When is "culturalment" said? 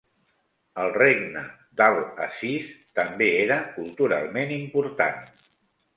3.79-4.55